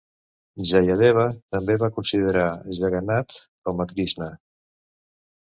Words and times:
Jayadeva 0.69 1.25
també 1.55 1.75
va 1.83 1.89
considerar 1.97 2.47
Jagannath 2.79 3.37
com 3.69 3.85
a 3.87 3.89
Krishna. 3.93 4.33